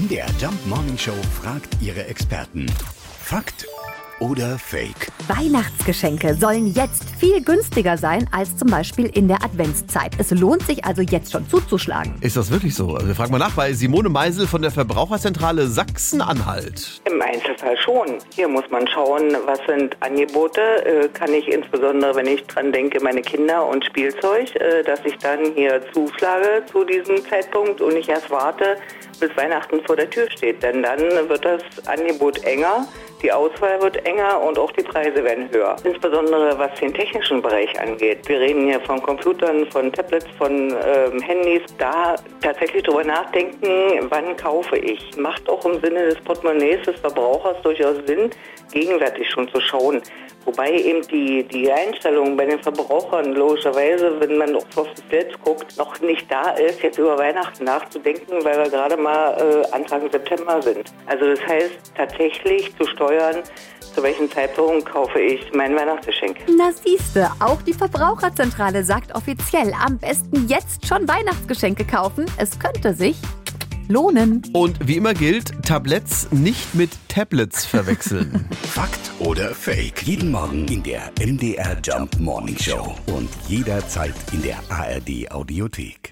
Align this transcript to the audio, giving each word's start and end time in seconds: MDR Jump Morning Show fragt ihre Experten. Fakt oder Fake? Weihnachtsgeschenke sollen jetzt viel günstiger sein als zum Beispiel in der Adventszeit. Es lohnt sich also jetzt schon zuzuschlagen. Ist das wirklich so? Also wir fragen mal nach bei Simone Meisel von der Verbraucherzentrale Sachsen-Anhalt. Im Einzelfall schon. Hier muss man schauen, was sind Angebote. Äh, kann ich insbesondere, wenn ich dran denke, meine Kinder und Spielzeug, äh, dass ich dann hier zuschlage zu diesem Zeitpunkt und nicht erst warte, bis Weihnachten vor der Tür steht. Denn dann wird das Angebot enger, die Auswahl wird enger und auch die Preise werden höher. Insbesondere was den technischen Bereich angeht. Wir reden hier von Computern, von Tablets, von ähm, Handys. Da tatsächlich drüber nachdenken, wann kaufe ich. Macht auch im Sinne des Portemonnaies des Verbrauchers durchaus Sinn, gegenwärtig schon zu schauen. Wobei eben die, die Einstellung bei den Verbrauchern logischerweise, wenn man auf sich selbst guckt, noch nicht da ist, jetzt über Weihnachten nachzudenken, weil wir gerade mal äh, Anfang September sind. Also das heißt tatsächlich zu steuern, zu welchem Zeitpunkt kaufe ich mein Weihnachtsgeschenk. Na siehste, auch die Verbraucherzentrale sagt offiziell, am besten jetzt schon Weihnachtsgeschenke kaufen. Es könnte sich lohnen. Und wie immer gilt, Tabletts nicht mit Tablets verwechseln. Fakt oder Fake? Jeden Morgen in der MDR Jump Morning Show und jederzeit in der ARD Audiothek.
MDR 0.00 0.26
Jump 0.40 0.54
Morning 0.66 0.96
Show 0.96 1.12
fragt 1.42 1.76
ihre 1.82 2.06
Experten. 2.06 2.64
Fakt 3.22 3.66
oder 4.18 4.58
Fake? 4.58 5.08
Weihnachtsgeschenke 5.28 6.34
sollen 6.34 6.72
jetzt 6.72 7.04
viel 7.18 7.42
günstiger 7.42 7.98
sein 7.98 8.26
als 8.32 8.56
zum 8.56 8.70
Beispiel 8.70 9.06
in 9.06 9.28
der 9.28 9.42
Adventszeit. 9.42 10.12
Es 10.18 10.30
lohnt 10.30 10.62
sich 10.62 10.84
also 10.84 11.02
jetzt 11.02 11.32
schon 11.32 11.46
zuzuschlagen. 11.48 12.14
Ist 12.20 12.36
das 12.36 12.50
wirklich 12.50 12.74
so? 12.74 12.94
Also 12.94 13.08
wir 13.08 13.14
fragen 13.14 13.32
mal 13.32 13.38
nach 13.38 13.54
bei 13.54 13.72
Simone 13.72 14.08
Meisel 14.08 14.46
von 14.46 14.62
der 14.62 14.70
Verbraucherzentrale 14.70 15.66
Sachsen-Anhalt. 15.66 17.02
Im 17.10 17.20
Einzelfall 17.20 17.76
schon. 17.78 18.18
Hier 18.34 18.48
muss 18.48 18.64
man 18.70 18.86
schauen, 18.88 19.36
was 19.44 19.58
sind 19.68 19.96
Angebote. 20.00 20.60
Äh, 20.84 21.08
kann 21.08 21.32
ich 21.34 21.46
insbesondere, 21.48 22.14
wenn 22.14 22.26
ich 22.26 22.42
dran 22.44 22.72
denke, 22.72 23.02
meine 23.02 23.20
Kinder 23.20 23.66
und 23.66 23.84
Spielzeug, 23.84 24.54
äh, 24.56 24.82
dass 24.82 25.00
ich 25.04 25.16
dann 25.18 25.40
hier 25.54 25.82
zuschlage 25.92 26.64
zu 26.70 26.84
diesem 26.84 27.16
Zeitpunkt 27.28 27.80
und 27.80 27.94
nicht 27.94 28.08
erst 28.08 28.30
warte, 28.30 28.76
bis 29.20 29.36
Weihnachten 29.36 29.82
vor 29.84 29.96
der 29.96 30.08
Tür 30.10 30.28
steht. 30.30 30.62
Denn 30.62 30.82
dann 30.82 31.00
wird 31.28 31.44
das 31.44 31.62
Angebot 31.86 32.42
enger, 32.44 32.86
die 33.22 33.30
Auswahl 33.30 33.80
wird 33.82 34.04
enger 34.06 34.40
und 34.42 34.58
auch 34.58 34.72
die 34.72 34.82
Preise 34.82 35.22
werden 35.22 35.50
höher. 35.52 35.76
Insbesondere 35.84 36.58
was 36.58 36.78
den 36.80 36.94
technischen 36.94 37.42
Bereich 37.42 37.78
angeht. 37.78 38.26
Wir 38.26 38.40
reden 38.40 38.66
hier 38.66 38.80
von 38.80 39.02
Computern, 39.02 39.70
von 39.70 39.92
Tablets, 39.92 40.26
von 40.38 40.74
ähm, 40.86 41.20
Handys. 41.20 41.62
Da 41.76 42.16
tatsächlich 42.40 42.82
drüber 42.82 43.04
nachdenken, 43.04 44.06
wann 44.08 44.36
kaufe 44.36 44.78
ich. 44.78 45.16
Macht 45.18 45.48
auch 45.50 45.64
im 45.66 45.80
Sinne 45.80 46.06
des 46.06 46.20
Portemonnaies 46.20 46.82
des 46.86 46.98
Verbrauchers 47.00 47.60
durchaus 47.62 47.96
Sinn, 48.06 48.30
gegenwärtig 48.72 49.28
schon 49.30 49.48
zu 49.52 49.60
schauen. 49.60 50.00
Wobei 50.46 50.72
eben 50.72 51.02
die, 51.08 51.44
die 51.44 51.70
Einstellung 51.70 52.36
bei 52.36 52.46
den 52.46 52.62
Verbrauchern 52.62 53.34
logischerweise, 53.34 54.18
wenn 54.20 54.38
man 54.38 54.56
auf 54.56 54.88
sich 54.96 55.04
selbst 55.10 55.38
guckt, 55.44 55.76
noch 55.76 56.00
nicht 56.00 56.30
da 56.32 56.52
ist, 56.52 56.82
jetzt 56.82 56.98
über 56.98 57.18
Weihnachten 57.18 57.64
nachzudenken, 57.64 58.42
weil 58.42 58.56
wir 58.56 58.70
gerade 58.70 58.96
mal 58.96 59.09
äh, 59.10 59.72
Anfang 59.72 60.10
September 60.10 60.60
sind. 60.62 60.84
Also 61.06 61.26
das 61.26 61.40
heißt 61.46 61.92
tatsächlich 61.96 62.74
zu 62.76 62.86
steuern, 62.86 63.36
zu 63.94 64.02
welchem 64.02 64.30
Zeitpunkt 64.30 64.86
kaufe 64.86 65.20
ich 65.20 65.52
mein 65.52 65.74
Weihnachtsgeschenk. 65.76 66.36
Na 66.56 66.70
siehste, 66.72 67.30
auch 67.40 67.60
die 67.62 67.72
Verbraucherzentrale 67.72 68.84
sagt 68.84 69.14
offiziell, 69.14 69.72
am 69.84 69.98
besten 69.98 70.46
jetzt 70.48 70.86
schon 70.86 71.08
Weihnachtsgeschenke 71.08 71.84
kaufen. 71.84 72.26
Es 72.38 72.58
könnte 72.58 72.94
sich 72.94 73.16
lohnen. 73.90 74.42
Und 74.52 74.86
wie 74.86 74.96
immer 74.96 75.14
gilt, 75.14 75.52
Tabletts 75.64 76.30
nicht 76.30 76.74
mit 76.74 76.90
Tablets 77.08 77.66
verwechseln. 77.66 78.48
Fakt 78.62 79.10
oder 79.18 79.54
Fake? 79.54 80.02
Jeden 80.04 80.30
Morgen 80.30 80.66
in 80.68 80.82
der 80.82 81.10
MDR 81.20 81.76
Jump 81.82 82.18
Morning 82.18 82.56
Show 82.56 82.94
und 83.06 83.28
jederzeit 83.48 84.14
in 84.32 84.42
der 84.42 84.58
ARD 84.70 85.30
Audiothek. 85.30 86.09